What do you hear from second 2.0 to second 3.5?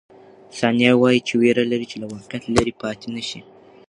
له واقعیت لیرې پاتې نه شي.